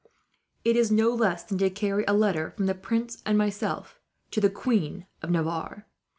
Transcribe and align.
"It 0.65 0.75
is 0.75 0.91
no 0.91 1.13
less 1.13 1.43
than 1.43 1.59
to 1.59 1.69
carry 1.69 2.03
a 2.07 2.13
letter, 2.13 2.49
from 2.57 2.65
the 2.65 2.73
prince 2.73 3.21
and 3.23 3.37
myself, 3.37 3.99
to 4.31 4.41
the 4.41 4.49
Queen 4.49 5.05
of 5.21 5.29
Navarre. 5.29 5.85